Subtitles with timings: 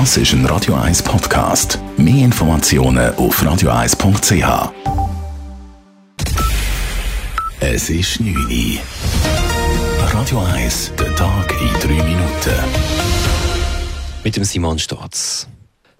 [0.00, 1.78] Das ist ein Radio 1 Podcast.
[1.96, 4.72] Mehr Informationen auf radio1.ch.
[7.60, 8.80] Es ist 9 Uhr.
[10.12, 12.54] Radio 1, der Tag in 3 Minuten.
[14.24, 15.46] Mit dem Simon Storz.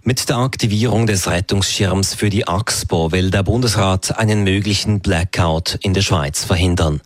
[0.02, 5.94] Mit der Aktivierung des Rettungsschirms für die AXPO will der Bundesrat einen möglichen Blackout in
[5.94, 7.00] der Schweiz verhindern.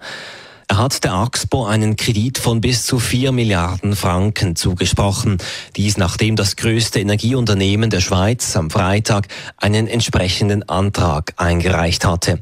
[0.70, 5.38] Er hat der AXPO einen Kredit von bis zu 4 Milliarden Franken zugesprochen.
[5.76, 12.40] Dies nachdem das größte Energieunternehmen der Schweiz am Freitag einen entsprechenden Antrag eingereicht hatte.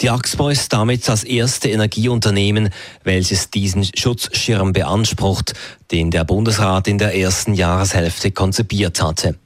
[0.00, 2.70] Die AXPO ist damit das erste Energieunternehmen,
[3.02, 5.54] welches diesen Schutzschirm beansprucht,
[5.90, 9.36] den der Bundesrat in der ersten Jahreshälfte konzipiert hatte.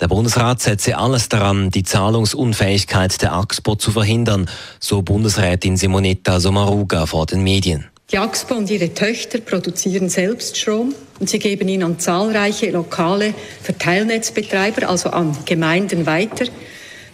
[0.00, 4.48] Der Bundesrat setze alles daran, die Zahlungsunfähigkeit der AXPO zu verhindern,
[4.80, 7.86] so Bundesrätin Simonetta Sommaruga vor den Medien.
[8.10, 13.32] Die AXPO und ihre Töchter produzieren selbst Strom und sie geben ihn an zahlreiche lokale
[13.62, 16.46] Verteilnetzbetreiber, also an Gemeinden weiter.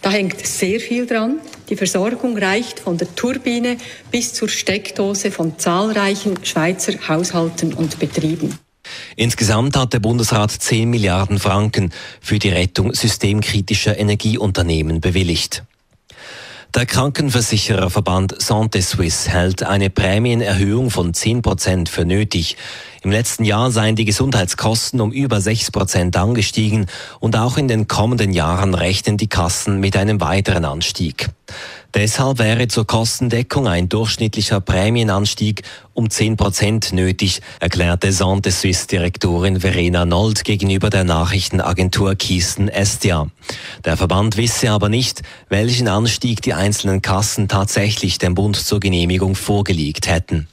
[0.03, 1.41] Da hängt sehr viel dran.
[1.69, 3.77] Die Versorgung reicht von der Turbine
[4.11, 8.59] bis zur Steckdose von zahlreichen Schweizer Haushalten und Betrieben.
[9.17, 15.65] Insgesamt hat der Bundesrat 10 Milliarden Franken für die Rettung systemkritischer Energieunternehmen bewilligt.
[16.75, 22.57] Der Krankenversichererverband Santé Suisse hält eine Prämienerhöhung von 10 Prozent für nötig.
[23.09, 26.85] Im letzten Jahr seien die Gesundheitskosten um über 6 Prozent angestiegen
[27.21, 31.31] und auch in den kommenden Jahren rechnen die Kassen mit einem weiteren Anstieg.
[31.95, 35.63] Deshalb wäre zur Kostendeckung ein durchschnittlicher Prämienanstieg
[35.95, 43.29] um 10 Prozent nötig, erklärte Santé Suisse Direktorin Verena Nold gegenüber der Nachrichtenagentur Kiesten Estia.
[43.87, 49.35] Der Verband wisse aber nicht, welchen Anstieg die einzelnen Kassen tatsächlich dem Bund zur Genehmigung
[49.35, 50.47] vorgelegt hätten.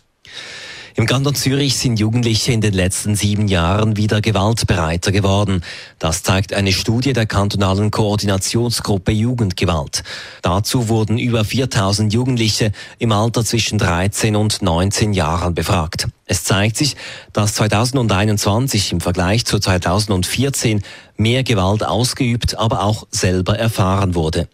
[0.97, 5.61] Im Kanton Zürich sind Jugendliche in den letzten sieben Jahren wieder gewaltbereiter geworden.
[5.99, 10.03] Das zeigt eine Studie der kantonalen Koordinationsgruppe Jugendgewalt.
[10.41, 16.07] Dazu wurden über 4000 Jugendliche im Alter zwischen 13 und 19 Jahren befragt.
[16.27, 16.95] Es zeigt sich,
[17.33, 20.81] dass 2021 im Vergleich zu 2014
[21.17, 24.47] mehr Gewalt ausgeübt, aber auch selber erfahren wurde.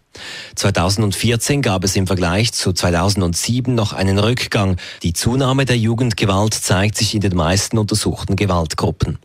[0.56, 4.78] 2014 gab es im Vergleich zu 2007 noch einen Rückgang.
[5.04, 9.20] Die Zunahme der Jugendgewalt zeigt sich in den meisten untersuchten Gewaltgruppen.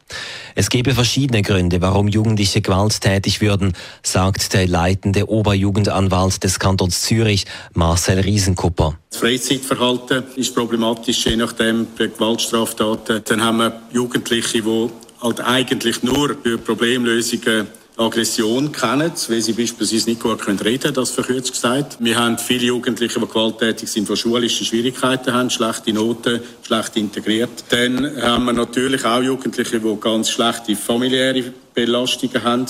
[0.54, 7.46] Es gebe verschiedene Gründe, warum Jugendliche gewalttätig würden, sagt der leitende Oberjugendanwalt des Kantons Zürich,
[7.74, 8.96] Marcel Riesenkupper.
[9.10, 13.22] Das Freizeitverhalten ist problematisch, je nachdem bei Gewaltstraftaten.
[13.24, 14.91] Dann haben wir Jugendliche, die
[15.22, 21.10] halt eigentlich nur durch Problemlösungen Aggression kennen, weil sie beispielsweise nicht gut reden können, das
[21.10, 21.96] verkürzt gesagt.
[21.98, 27.64] Wir haben viele Jugendliche, die gewalttätig sind, die schulische Schwierigkeiten haben, schlechte Noten, schlecht integriert.
[27.70, 32.66] Dann haben wir natürlich auch Jugendliche, die ganz schlechte familiäre Belastungen haben.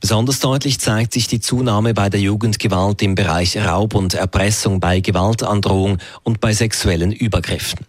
[0.00, 5.00] Besonders deutlich zeigt sich die Zunahme bei der Jugendgewalt im Bereich Raub und Erpressung bei
[5.00, 7.80] Gewaltandrohung und bei sexuellen Übergriffen.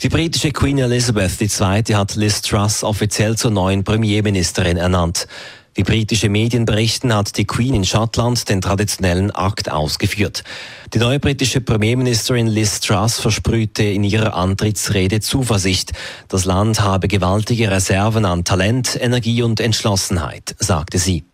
[0.00, 1.82] Die britische Queen Elizabeth II.
[1.96, 5.26] hat Liz Truss offiziell zur neuen Premierministerin ernannt.
[5.74, 10.44] Wie britische Medien berichten, hat die Queen in Schottland den traditionellen Akt ausgeführt.
[10.94, 15.90] Die neue britische Premierministerin Liz Truss versprühte in ihrer Antrittsrede Zuversicht.
[16.28, 21.24] Das Land habe gewaltige Reserven an Talent, Energie und Entschlossenheit, sagte sie.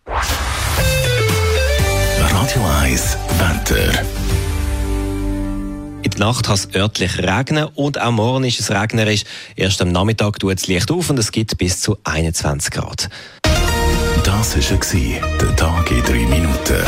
[2.19, 4.24] Radio 1, Wetter.
[6.15, 9.25] Der Nacht kann es örtlich regnen und auch morgen ist es regnerisch.
[9.57, 13.09] Erst am Nachmittag tut es Licht auf und es gibt bis zu 21 Grad.
[14.23, 16.83] Das war der Tag in drei Minuten.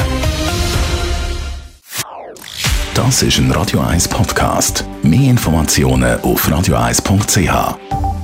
[2.95, 4.85] Das ist ein Radio 1 Podcast.
[5.03, 8.16] Mehr Informationen auf radio1.ch.